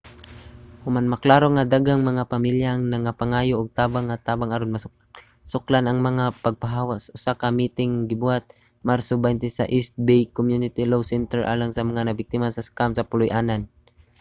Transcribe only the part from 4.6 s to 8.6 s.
masuklan ang mga pagpapahawa usa ka miting ang gibuhat sa